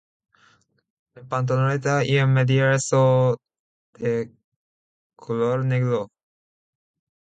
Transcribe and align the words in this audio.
La 1.13 1.21
pantaloneta 1.23 2.03
y 2.03 2.25
medias 2.25 2.87
son 2.87 3.37
de 3.99 4.31
color 5.15 5.63
negro. 5.63 6.09